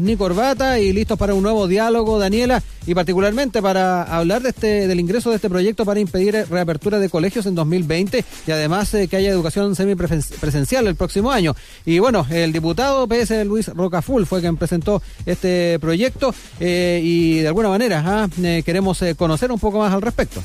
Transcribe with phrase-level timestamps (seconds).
[0.00, 4.86] ni corbata y listos para un nuevo diálogo, Daniela, y particularmente para hablar de este
[4.86, 9.08] del ingreso de este proyecto para impedir reapertura de colegios en 2020 y además eh,
[9.08, 11.56] que haya educación semipresencial el próximo año.
[11.86, 17.48] Y bueno, el diputado PS Luis Rocaful fue quien presentó este proyecto eh, y de
[17.48, 18.28] alguna manera ¿ah?
[18.42, 20.42] eh, queremos conocer un poco más al respecto.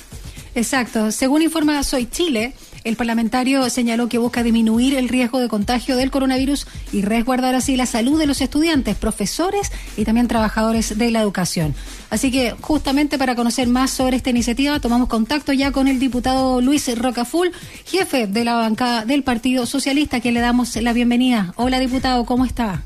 [0.55, 1.11] Exacto.
[1.11, 2.53] Según informa Soy Chile,
[2.83, 7.77] el parlamentario señaló que busca disminuir el riesgo de contagio del coronavirus y resguardar así
[7.77, 11.75] la salud de los estudiantes, profesores y también trabajadores de la educación.
[12.09, 16.61] Así que justamente para conocer más sobre esta iniciativa tomamos contacto ya con el diputado
[16.61, 17.51] Luis Rocaful,
[17.85, 21.53] jefe de la bancada del Partido Socialista, a quien le damos la bienvenida.
[21.55, 22.83] Hola diputado, ¿cómo está?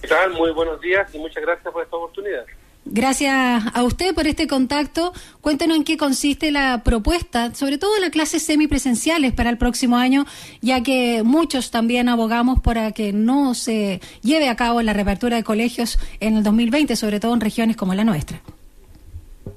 [0.00, 0.32] ¿Qué tal?
[0.32, 2.44] Muy buenos días y muchas gracias por esta oportunidad.
[2.86, 5.14] Gracias a usted por este contacto.
[5.40, 10.26] Cuéntenos en qué consiste la propuesta, sobre todo las clases semipresenciales para el próximo año,
[10.60, 15.44] ya que muchos también abogamos para que no se lleve a cabo la reapertura de
[15.44, 18.40] colegios en el 2020, sobre todo en regiones como la nuestra.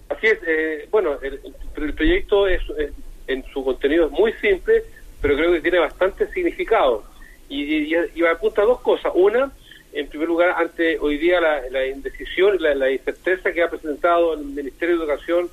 [0.07, 0.39] Así es.
[0.47, 2.61] Eh, bueno, el, proyecto es,
[3.27, 4.83] en su contenido es muy simple,
[5.21, 7.03] pero creo que tiene bastante significado.
[7.49, 9.11] Y, y apunta a dos cosas.
[9.15, 9.51] Una,
[9.97, 14.45] en primer lugar, ante hoy día la, indecisión y la, incerteza que ha presentado el
[14.45, 15.49] Ministerio de Educación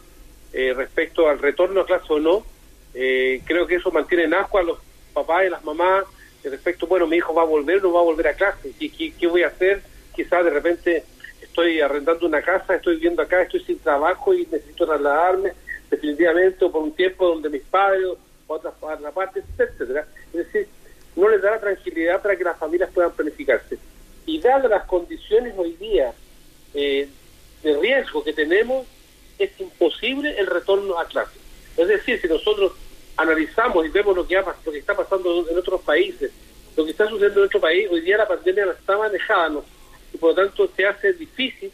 [0.52, 2.44] eh, respecto al retorno a clase o no,
[2.92, 4.78] eh, creo que eso mantiene en asco a los
[5.14, 6.04] papás y las mamás
[6.44, 8.90] respecto, bueno, mi hijo va a volver o no va a volver a clase, ¿Qué,
[8.90, 9.80] qué, voy a hacer?
[10.14, 11.04] Quizás de repente
[11.40, 15.52] estoy arrendando una casa, estoy viviendo acá, estoy sin trabajo y necesito trasladarme
[15.90, 18.74] definitivamente o por un tiempo donde mis padres o otras
[19.14, 20.06] partes, etcétera.
[20.34, 20.68] Es decir,
[21.16, 23.78] no les da la tranquilidad para que las familias puedan planificarse
[24.26, 26.12] y dadas las condiciones hoy día
[26.74, 27.08] eh,
[27.62, 28.86] de riesgo que tenemos,
[29.38, 31.38] es imposible el retorno a clase.
[31.76, 32.72] Es decir, si nosotros
[33.16, 36.30] analizamos y vemos lo que, ha, lo que está pasando en otros países,
[36.76, 39.62] lo que está sucediendo en nuestro país, hoy día la pandemia está manejada
[40.12, 41.70] y por lo tanto se hace difícil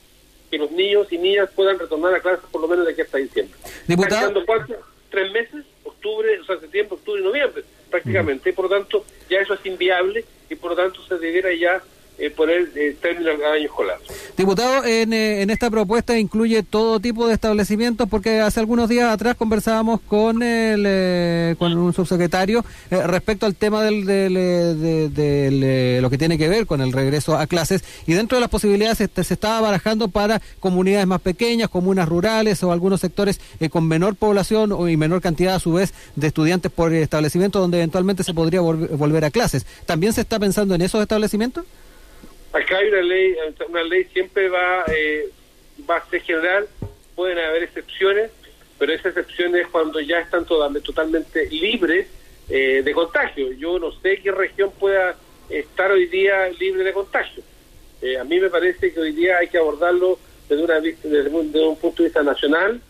[0.51, 3.19] que los niños y niñas puedan retornar a clases por lo menos de aquí hasta
[3.19, 3.59] diciembre.
[3.87, 4.45] Diputado.
[4.45, 4.75] ¿cuánto?
[5.11, 5.65] ¿Tres meses?
[5.85, 8.53] Octubre, o sea, septiembre, octubre y noviembre, prácticamente.
[8.53, 11.83] por lo tanto, ya eso es inviable y por lo tanto se debiera ya
[12.21, 13.97] eh, poner eh, término al año escolar.
[14.37, 19.11] Diputado, en, eh, en, esta propuesta incluye todo tipo de establecimientos, porque hace algunos días
[19.11, 26.19] atrás conversábamos con el, eh, con un subsecretario respecto al tema del, de, lo que
[26.19, 29.35] tiene que ver con el regreso a clases, y dentro de las posibilidades se, se
[29.35, 34.97] estaba barajando para comunidades más pequeñas, comunas rurales o algunos sectores con menor población y
[34.99, 39.31] menor cantidad a su vez de estudiantes por establecimiento donde eventualmente se podría volver a
[39.31, 39.65] clases.
[39.87, 41.65] ¿También se está pensando en esos establecimientos?
[42.53, 43.37] Acá hay una ley,
[43.69, 45.29] una ley siempre va, eh,
[45.89, 46.67] va a ser general,
[47.15, 48.33] pueden haber excepciones,
[48.77, 52.09] pero esas excepciones cuando ya están totalmente libres
[52.49, 53.53] eh, de contagio.
[53.53, 55.15] Yo no sé qué región pueda
[55.49, 57.43] estar hoy día libre de contagio.
[58.03, 60.19] Eh, a mí me parece que hoy día hay que abordarlo
[60.49, 62.81] desde, una, desde, un, punto de vista nacional.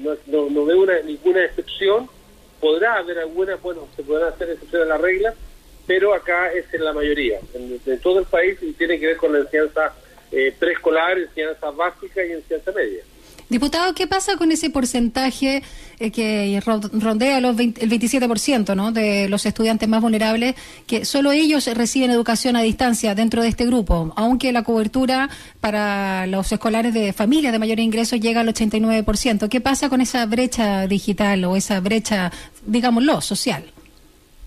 [0.00, 2.10] no, no, veo una, ninguna excepción.
[2.60, 5.34] Podrá haber alguna, bueno, se podrán hacer excepciones a la regla,
[5.86, 9.32] pero acá es en la mayoría, en, todo el país y tiene que ver con
[9.32, 9.92] la enseñanza
[10.30, 13.02] eh, preescolar, enseñanza básica y enseñanza media.
[13.52, 15.62] Diputado, ¿qué pasa con ese porcentaje
[16.00, 18.92] eh, que rondea los el 27% ¿no?
[18.92, 20.54] de los estudiantes más vulnerables,
[20.86, 25.28] que solo ellos reciben educación a distancia dentro de este grupo, aunque la cobertura
[25.60, 29.50] para los escolares de familias de mayor ingreso llega al 89%?
[29.50, 32.32] ¿Qué pasa con esa brecha digital o esa brecha,
[32.64, 33.64] digámoslo, social?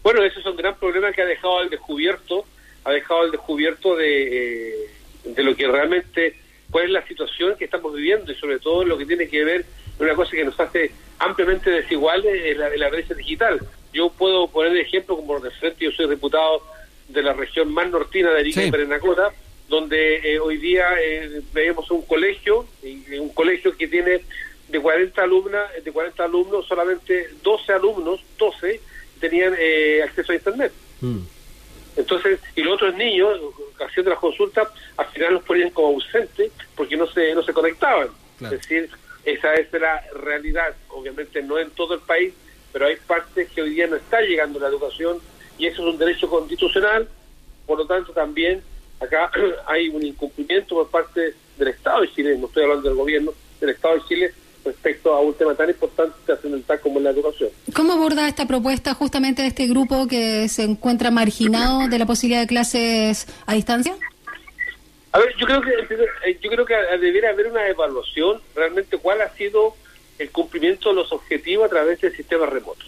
[0.06, 2.46] Bueno, ese es un gran problema que ha dejado al descubierto,
[2.84, 4.90] ha dejado al descubierto de, eh,
[5.24, 6.36] de lo que realmente,
[6.70, 9.66] cuál es la situación que estamos viviendo y sobre todo lo que tiene que ver
[9.98, 13.60] una cosa que nos hace ampliamente desiguales es la, brecha digital.
[13.94, 16.62] Yo puedo poner de ejemplo como de frente, yo soy diputado
[17.08, 19.34] de la región más nortina de Arica y Perenacota,
[19.68, 22.68] donde eh, hoy día eh, vemos un colegio,
[23.20, 24.22] un colegio que tiene
[24.68, 28.80] de 40 alumnas, de 40 alumnos, solamente 12 alumnos, 12
[29.20, 30.72] tenían eh, acceso a Internet.
[31.02, 31.20] Mm.
[31.98, 33.40] Entonces, y los otros niños,
[33.86, 34.68] haciendo las consultas,
[34.98, 38.10] al final los ponían como ausentes porque no se, no se conectaban.
[38.42, 38.90] Es decir,
[39.24, 40.76] esa es la realidad.
[40.90, 42.34] Obviamente no en todo el país,
[42.74, 45.20] pero hay partes que hoy día no está llegando la educación
[45.58, 47.08] y eso es un derecho constitucional.
[47.66, 48.62] Por lo tanto, también
[49.00, 49.32] acá
[49.68, 53.70] hay un incumplimiento por parte del Estado de Chile, no estoy hablando del gobierno, del
[53.70, 54.34] Estado de Chile,
[54.66, 57.50] respecto a un tema tan importante trascendental como la educación.
[58.26, 62.42] ¿Cómo aborda esta propuesta justamente de este grupo que se encuentra marginado de la posibilidad
[62.42, 63.96] de clases a distancia?
[65.12, 65.70] A ver, yo creo que
[66.26, 69.76] eh, yo creo que debería haber una evaluación realmente cuál ha sido
[70.18, 72.84] el cumplimiento de los objetivos a través del sistema remoto.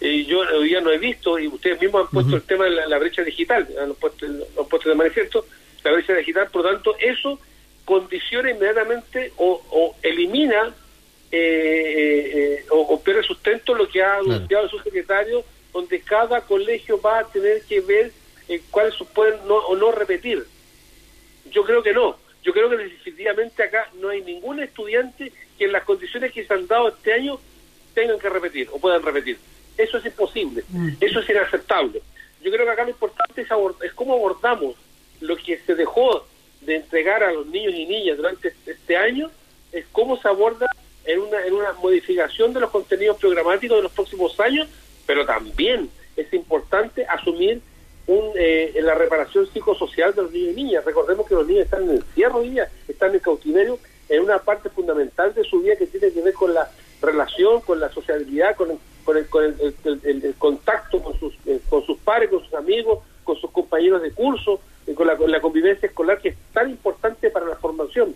[0.00, 2.70] Y yo hoy día no he visto, y ustedes mismos han puesto el tema de
[2.70, 5.44] la, brecha digital, han puesto, han puesto de manifiesto,
[5.84, 7.38] la brecha digital, por lo tanto, eso
[7.84, 10.74] condiciona inmediatamente o, elimina
[11.36, 17.26] eh, o, pierde sustento lo que ha anunciado su secretario, donde cada colegio va a
[17.26, 18.12] tener que ver
[18.70, 20.44] cuáles pueden no, o no repetir.
[21.50, 22.16] Yo creo que no.
[22.42, 26.52] Yo creo que definitivamente acá no hay ningún estudiante que en las condiciones que se
[26.52, 27.40] han dado este año
[27.94, 29.38] tengan que repetir o puedan repetir.
[29.76, 30.90] Eso es imposible, mm.
[31.00, 32.02] eso es inaceptable.
[32.42, 33.48] Yo creo que acá lo importante es,
[33.82, 34.76] es cómo abordamos
[35.20, 36.26] lo que se dejó
[36.60, 39.30] de entregar a los niños y niñas durante este, este año,
[39.72, 40.66] es cómo se aborda
[41.04, 44.68] en una, en una modificación de los contenidos programáticos de los próximos años,
[45.06, 47.60] pero también es importante asumir
[48.06, 50.84] un, eh, la reparación psicosocial de los niños y niñas.
[50.84, 53.78] Recordemos que los niños están en el encierro hoy día, están en cautiverio
[54.08, 56.70] en una parte fundamental de su vida que tiene que ver con la
[57.00, 61.98] relación, con la sociabilidad, con, con, el, con el, contacto con sus, eh, con sus
[61.98, 65.86] pares, con sus amigos, con sus compañeros de curso, eh, con, la, con la convivencia
[65.86, 68.14] escolar que es tan importante para la formación.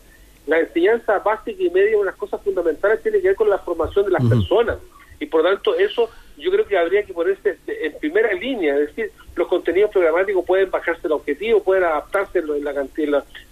[0.49, 4.13] La enseñanza básica y media, unas cosas fundamentales, tiene que ver con la formación de
[4.13, 4.79] las personas.
[5.21, 6.09] Y por lo tanto, eso
[6.39, 10.71] yo creo que habría que ponerse en primera línea, es decir, los contenidos programáticos pueden
[10.71, 12.91] bajarse el objetivo, pueden adaptarse en, la, en,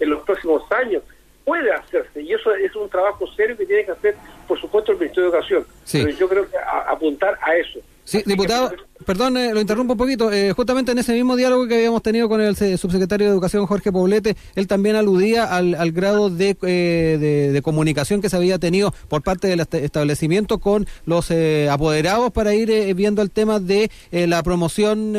[0.00, 1.02] en los próximos años,
[1.44, 4.16] puede hacerse y eso es un trabajo serio que tiene que hacer,
[4.48, 5.66] por supuesto, el Ministerio de Educación.
[5.93, 6.56] Pero yo creo que
[6.88, 7.78] apuntar a eso.
[8.04, 8.72] Sí, diputado,
[9.04, 10.32] perdón, eh, lo interrumpo un poquito.
[10.32, 13.93] Eh, justamente en ese mismo diálogo que habíamos tenido con el subsecretario de Educación, Jorge
[13.93, 18.94] Poblete, él también aludía al, al grado de, eh, de, comunicación que se había tenido
[19.08, 21.32] por parte del establecimiento con los
[21.70, 25.12] apoderados para ir viendo el tema de la promoción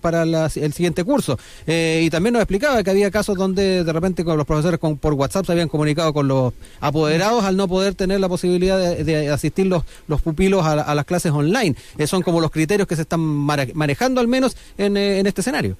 [0.00, 1.36] para el siguiente curso.
[1.66, 5.14] y también nos explicaba que había casos donde de repente con los profesores con, por
[5.14, 9.66] WhatsApp se habían comunicado con los apoderados al no poder tener la posibilidad de, asistir
[9.66, 11.74] los, los pupilos a, a las clases online
[12.06, 15.76] son como los criterios que se están manejando al menos en, eh, en este escenario.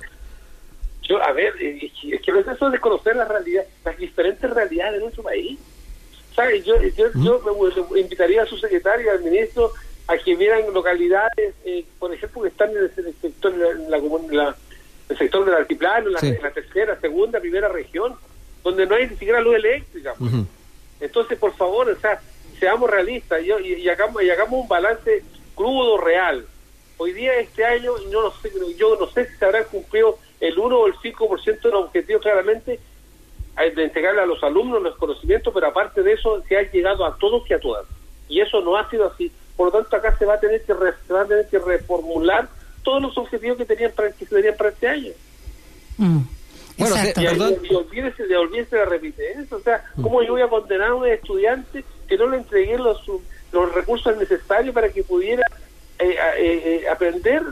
[1.03, 4.95] Yo, a ver, es que no es eso de conocer la realidad, las diferentes realidades
[4.95, 5.59] de nuestro país.
[6.35, 6.65] ¿Sabes?
[6.65, 7.41] Yo, yo, yo
[7.93, 9.73] me, invitaría a su secretario, al ministro,
[10.09, 14.57] a que vieran localidades, eh, por ejemplo, que están en el, sector, en la,
[15.09, 18.15] el sector del altiplano, en la, tercera, segunda, primera región,
[18.65, 20.15] donde no hay ni siquiera luz eléctrica.
[20.19, 20.33] Pues.
[21.01, 22.21] Entonces, por favor, o sea,
[22.59, 25.23] seamos realistas y, y, hagamos, y hagamos un balance
[25.55, 26.47] crudo, real.
[26.97, 30.59] Hoy día, este año, yo no sé, yo no sé si se habrá cumplido el
[30.59, 32.79] 1 o el 5% de los objetivos claramente
[33.57, 37.17] de entregarle a los alumnos los conocimientos, pero aparte de eso, se ha llegado a
[37.19, 37.87] todos y a todas.
[38.29, 39.31] Y eso no ha sido así.
[39.57, 40.75] Por lo tanto, acá se va a tener que,
[41.07, 42.49] se va a tener que reformular
[42.83, 45.13] todos los objetivos que tenían para, que se tenían para este año.
[45.99, 46.21] Mm.
[46.77, 50.89] Bueno, y, y, olvídese, de, olvídese de repetir O sea, ¿cómo yo voy a condenar
[50.89, 53.01] a un estudiante que no le entregué los,
[53.53, 55.45] los recursos necesarios para que pudiera
[55.99, 57.43] eh, eh, eh, aprender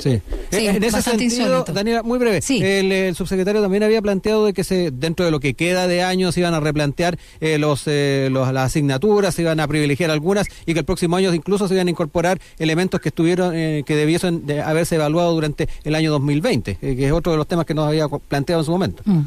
[0.00, 0.20] Sí.
[0.50, 5.24] en ese sentido, Daniela, muy breve, el, subsecretario también había planteado de que se dentro
[5.24, 9.60] de lo que queda de años se iban a replantear los, las asignaturas, se iban
[9.60, 13.10] a privilegiar algunas y que el próximo año incluso se iban a incorporar elementos que
[13.10, 17.46] estuvieron que debiesen de haberse evaluado durante el año 2020, que es otro de los
[17.46, 19.04] temas que nos había planteado en su momento.
[19.04, 19.22] Mm.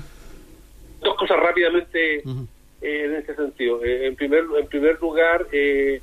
[1.01, 2.21] Dos cosas rápidamente.
[2.81, 3.83] Eh, en ese sentido.
[3.83, 6.01] Eh, en primer en primer lugar, eh,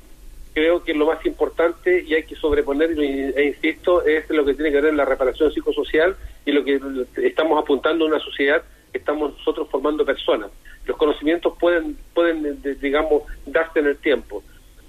[0.57, 4.71] creo que lo más importante y hay que sobreponer, e insisto, es lo que tiene
[4.71, 6.15] que ver la reparación psicosocial
[6.47, 6.81] y lo que
[7.17, 10.49] estamos apuntando a una sociedad que estamos nosotros formando personas.
[10.87, 14.41] Los conocimientos pueden, pueden digamos, darse en el tiempo.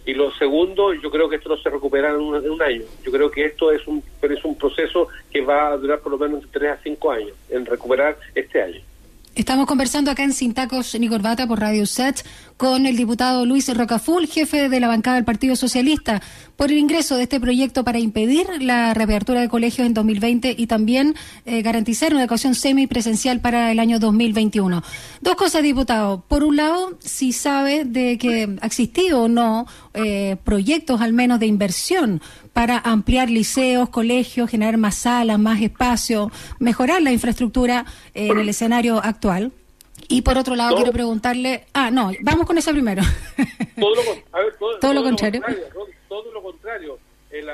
[0.06, 2.84] Y lo segundo, yo creo que esto no se recuperará en un, año.
[3.04, 6.16] Yo creo que esto es un, es un proceso que va a durar por lo
[6.16, 8.80] menos entre 3 a 5 años, en recuperar este año.
[9.38, 12.24] Estamos conversando acá en Sin Tacos ni Corbata por Radio Set
[12.58, 16.20] con el diputado Luis Rocaful, jefe de la bancada del Partido Socialista,
[16.56, 20.66] por el ingreso de este proyecto para impedir la reapertura de colegios en 2020 y
[20.66, 21.14] también
[21.46, 24.82] eh, garantizar una educación semipresencial para el año 2021.
[25.20, 26.24] Dos cosas, diputado.
[26.26, 31.38] Por un lado, si sabe de que ha existido o no eh, proyectos al menos
[31.38, 32.20] de inversión
[32.52, 39.00] para ampliar liceos, colegios, generar más salas, más espacio, mejorar la infraestructura en el escenario
[39.00, 39.52] actual.
[40.08, 41.66] Y por otro lado, quiero preguntarle.
[41.74, 43.02] Ah, no, vamos con eso primero.
[43.78, 44.02] Todo lo,
[44.80, 45.40] todo, lo contrario.
[46.08, 46.98] todo, lo contrario.
[47.30, 47.46] El,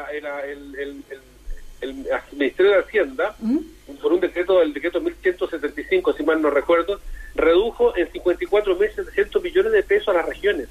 [2.33, 3.59] Ministerio de Hacienda, ¿Mm?
[4.01, 6.99] por un decreto, el decreto 1175, si mal no recuerdo,
[7.35, 10.69] redujo en 54 meses 100 millones de pesos a las regiones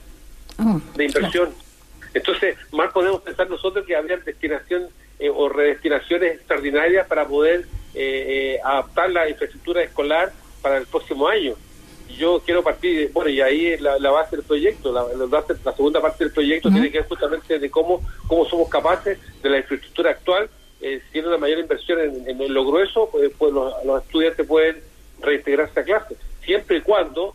[0.58, 1.54] oh, de inversión.
[2.16, 4.88] Entonces, más podemos pensar nosotros que habría destinación
[5.20, 11.28] eh, o redestinaciones extraordinarias para poder eh, eh, adaptar la infraestructura escolar para el próximo
[11.28, 11.56] año.
[12.54, 16.32] Quiero partir, bueno, y ahí la, la base del proyecto, la, la, segunda parte del
[16.32, 20.48] proyecto tiene que ver justamente de cómo, cómo somos capaces de la infraestructura actual,
[20.80, 24.84] eh, siendo una mayor inversión en, en, lo grueso, pues, pues los, estudiantes pueden
[25.20, 27.34] reintegrarse a clase, siempre y cuando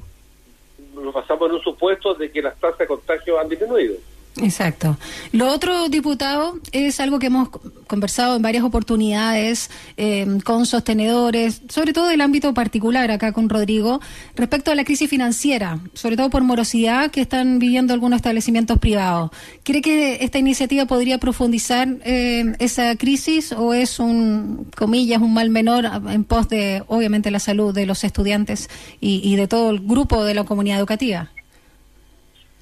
[0.95, 3.97] nos pasamos en un supuesto de que las tasas de contagio han disminuido.
[4.37, 4.97] Exacto.
[5.33, 7.49] Lo otro, diputado, es algo que hemos
[7.87, 14.01] conversado en varias oportunidades eh, con sostenedores, sobre todo del ámbito particular acá con Rodrigo,
[14.37, 19.31] respecto a la crisis financiera, sobre todo por morosidad que están viviendo algunos establecimientos privados.
[19.65, 25.51] ¿Cree que esta iniciativa podría profundizar eh, esa crisis o es un, comillas, un mal
[25.51, 28.69] menor en pos de, obviamente, la salud de los estudiantes
[29.01, 31.31] y, y de todo el grupo de la comunidad educativa?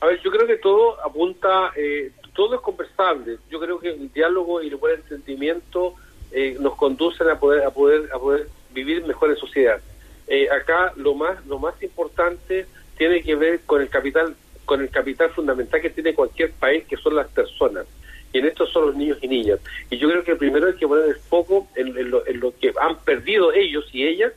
[0.00, 3.38] A ver, yo creo que todo apunta, eh, todo es conversable.
[3.50, 5.94] Yo creo que el diálogo y el buen entendimiento
[6.32, 9.80] eh, nos conducen a poder, a poder, a poder vivir mejor en sociedad.
[10.26, 12.66] Eh, acá lo más, lo más importante
[12.98, 14.36] tiene que ver con el capital,
[14.66, 17.86] con el capital fundamental que tiene cualquier país, que son las personas.
[18.34, 19.60] Y en esto son los niños y niñas.
[19.88, 22.74] Y yo creo que primero hay que poner el foco en, lo, en lo, que
[22.78, 24.32] han perdido ellos y ellas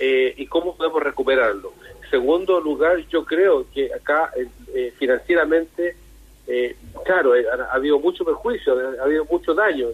[0.00, 1.72] y cómo podemos recuperarlo
[2.12, 5.96] segundo lugar, yo creo que acá eh, eh, financieramente,
[6.46, 6.76] eh,
[7.06, 9.88] claro, ha, habido mucho perjuicio, ha habido mucho daño,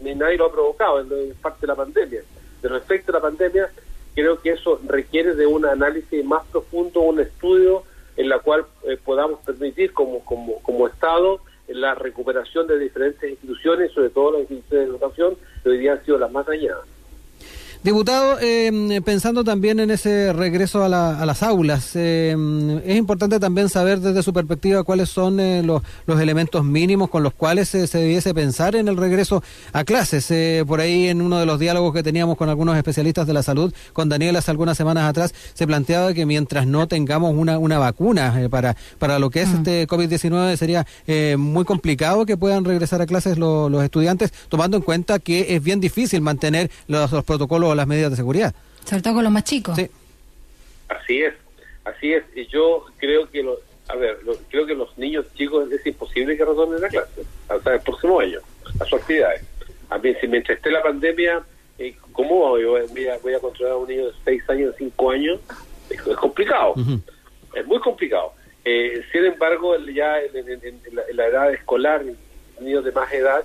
[0.00, 2.22] ni nadie lo ha provocado, en parte de la pandemia.
[2.62, 3.68] De respecto a la pandemia,
[4.14, 7.82] creo que eso requiere de un análisis más profundo, un estudio
[8.16, 8.66] en la cual
[9.04, 14.86] podamos permitir como, como, como Estado la recuperación de diferentes instituciones, sobre todo las instituciones
[14.86, 16.86] de educación, que hoy día han sido las más dañadas.
[17.82, 22.36] Diputado, eh, pensando también en ese regreso a, las aulas, eh,
[22.84, 27.32] es importante también saber desde su perspectiva cuáles son eh, los, elementos mínimos con los
[27.32, 30.30] cuales se debiese pensar en el regreso a clases.
[30.66, 33.72] por ahí en uno de los diálogos que teníamos con algunos especialistas de la salud,
[33.94, 38.46] con Daniel hace algunas semanas atrás, se planteaba que mientras no tengamos una, una vacuna
[38.50, 40.86] para, para lo que es este COVID-19 sería
[41.38, 45.80] muy complicado que puedan regresar a clases los estudiantes, tomando en cuenta que es bien
[45.80, 48.54] difícil mantener los protocolos las medidas de seguridad.
[48.84, 49.76] Sobre todo con los más chicos.
[49.76, 49.90] Sí.
[50.88, 51.34] Así es,
[51.84, 52.24] así es.
[52.34, 53.58] Y yo creo que, lo,
[53.88, 57.80] a ver, creo que los niños chicos es imposible que retornen a clase hasta el
[57.80, 58.40] próximo año,
[58.80, 59.42] a sus actividades.
[59.88, 61.42] A mí, si mientras esté la pandemia,
[61.78, 62.64] eh, ¿cómo voy,
[63.08, 65.40] a, voy a controlar a un niño de 6 años, de 5 años?
[65.88, 66.74] Es, complicado,
[67.54, 68.32] es muy complicado.
[68.64, 70.80] Eh, sin embargo, ya en,
[71.12, 72.04] la, edad escolar,
[72.60, 73.42] niños de más edad,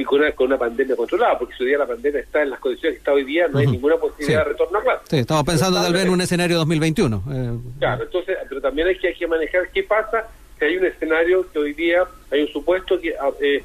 [0.00, 2.50] y con una, con una pandemia controlada, porque si hoy día la pandemia está en
[2.50, 5.04] las condiciones que está hoy día, no hay ninguna posibilidad de retorno a clase.
[5.08, 7.22] Sí, estamos pensando tal vez en un escenario 2021.
[7.30, 7.58] Eh.
[7.78, 11.50] Claro, entonces, pero también hay que, hay que manejar qué pasa si hay un escenario
[11.50, 13.62] que hoy día hay un supuesto que, ah, eh,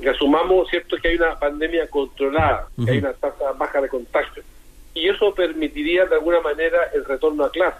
[0.00, 4.42] que asumamos, ¿cierto?, que hay una pandemia controlada, que hay una tasa baja de contagio.
[4.94, 7.78] Y eso permitiría de alguna manera el retorno a clase.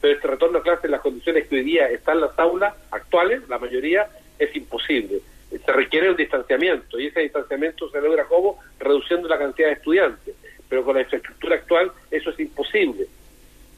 [0.00, 3.48] Pero este retorno a clase en las condiciones que hoy día están las aulas actuales,
[3.48, 9.28] la mayoría, es imposible se requiere un distanciamiento y ese distanciamiento se logra como reduciendo
[9.28, 10.34] la cantidad de estudiantes,
[10.68, 13.06] pero con la infraestructura actual eso es imposible.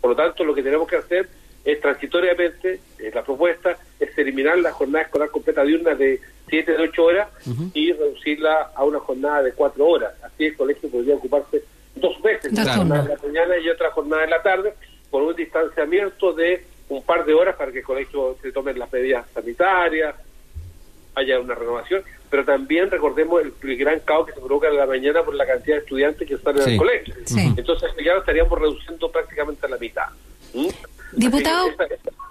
[0.00, 1.28] Por lo tanto, lo que tenemos que hacer
[1.64, 2.80] es transitoriamente,
[3.12, 7.28] la propuesta es eliminar la jornada escolar completa diurna de 7 de 8 horas
[7.74, 10.14] y reducirla a una jornada de 4 horas.
[10.22, 11.62] Así el colegio podría ocuparse
[11.94, 14.72] dos veces, una jornada de la mañana y otra jornada de la tarde,
[15.10, 18.90] con un distanciamiento de un par de horas para que el colegio se tome las
[18.90, 20.14] medidas sanitarias,
[21.18, 25.22] haya una renovación, pero también recordemos el, gran caos que se provoca en la mañana
[25.22, 27.14] por la cantidad de estudiantes que están en el colegio.
[27.56, 30.08] Entonces ya lo estaríamos reduciendo prácticamente a la mitad.
[30.54, 30.68] ¿Mm?
[31.12, 31.68] Diputado.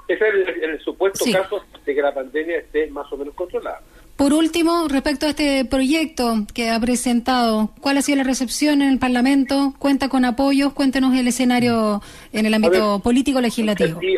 [0.08, 3.82] Ese es el, supuesto caso de que la pandemia esté más o menos controlada.
[4.16, 8.90] Por último, respecto a este proyecto que ha presentado, ¿cuál ha sido la recepción en
[8.90, 9.76] el Parlamento?
[9.78, 10.74] ¿Cuenta con apoyos?
[10.74, 12.02] Cuéntenos el escenario
[12.34, 14.00] en el ámbito político-legislativo.
[14.00, 14.18] Aquí,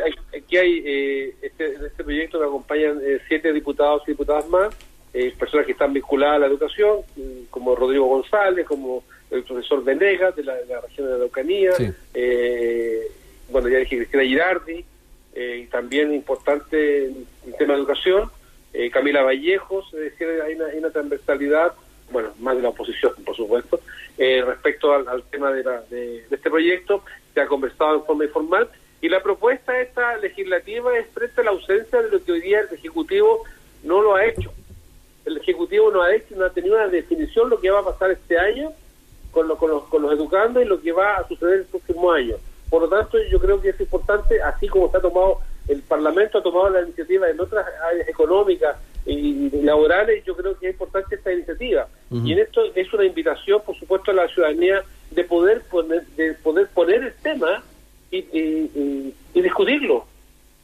[0.57, 4.75] hay, eh, este, en este proyecto me acompañan eh, siete diputados y diputadas más,
[5.13, 9.83] eh, personas que están vinculadas a la educación, mm, como Rodrigo González, como el profesor
[9.83, 11.71] Venegas de la, región de la Araucanía,
[13.49, 14.85] bueno, ya dije Cristina Girardi,
[15.35, 18.29] y también importante en el tema de educación,
[18.73, 21.73] eh, Camila Vallejos, es decir, hay una, transversalidad,
[22.11, 23.79] bueno, más de la oposición, por supuesto,
[24.17, 27.03] eh, respecto al, tema de, de, este proyecto,
[27.33, 28.69] se ha conversado en forma informal,
[29.01, 32.61] y la propuesta esta legislativa es frente a la ausencia de lo que hoy día
[32.61, 33.43] el Ejecutivo
[33.83, 34.51] no lo ha hecho.
[35.25, 37.85] El Ejecutivo no ha hecho, no ha tenido una definición de lo que va a
[37.85, 38.71] pasar este año
[39.31, 42.35] con, con, los, con los educandos y lo que va a suceder el próximo año.
[42.69, 45.39] Por lo tanto, yo creo que es importante, así como se ha tomado
[45.69, 48.75] el Parlamento ha tomado la iniciativa en otras áreas económicas
[49.05, 51.87] y laborales, yo creo que es importante esta iniciativa.
[52.11, 56.33] Y en esto es una invitación, por supuesto, a la ciudadanía de poder poner, de
[56.33, 57.63] poder poner el tema
[58.11, 60.05] y, discutirlo,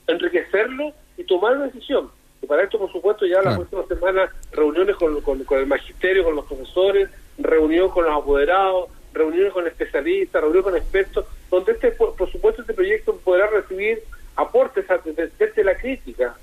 [0.07, 2.09] enriquecerlo y tomar una decisión.
[2.41, 6.35] Y para esto, por supuesto, ya la próxima semana reuniones con, con, el magisterio, con
[6.35, 12.31] los profesores, reunión con los apoderados, reuniones con especialistas, reuniones con expertos, donde este, por,
[12.31, 14.03] supuesto, este proyecto podrá recibir
[14.35, 14.85] aportes
[15.39, 16.35] desde la crítica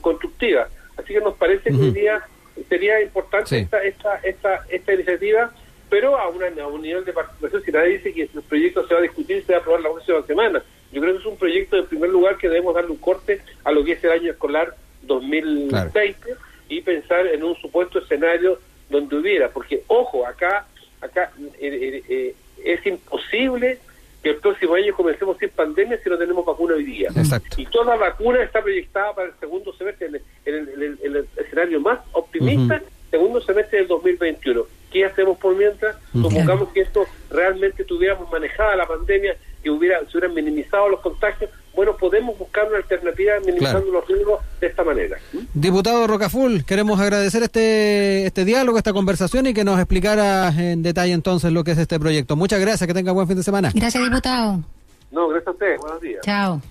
[0.00, 0.68] constructiva.
[0.96, 2.22] Así que nos parece que hoy día
[2.68, 5.52] sería importante esta, esta, esta, esta iniciativa,
[5.88, 8.94] pero a, una, a un nivel de participación, si nadie dice que el proyecto se
[8.94, 10.62] va a discutir y se va a aprobar la próxima semana.
[10.92, 13.72] Yo creo que es un proyecto, en primer lugar, que debemos darle un corte a
[13.72, 16.34] lo que es el año escolar 2020
[16.68, 20.66] y pensar en un supuesto escenario donde hubiera, porque, ojo, acá,
[21.00, 23.78] acá eh, eh, eh, es imposible
[24.22, 27.10] que el próximo año comencemos sin pandemia si no tenemos vacuna hoy día.
[27.56, 30.14] Y toda vacuna está proyectada para el segundo semestre, en
[30.46, 34.64] el, escenario más optimista, segundo semestre del 2021.
[34.94, 35.96] ¿Qué hacemos por mientras?
[36.12, 41.50] Supongamos que esto realmente tuviéramos manejada la pandemia, que hubiera, se hubieran minimizado los contagios.
[41.74, 45.16] Bueno, podemos buscar una alternativa minimizando los riesgos de esta manera.
[45.52, 51.12] Diputado Rocaful, queremos agradecer este, este diálogo, esta conversación y que nos explicara en detalle
[51.12, 52.36] entonces lo que es este proyecto.
[52.36, 53.72] Muchas gracias, que tenga buen fin de semana.
[53.74, 54.60] Gracias, diputado.
[55.10, 55.76] No, gracias a usted.
[55.78, 56.20] Buenos días.
[56.24, 56.62] Chao.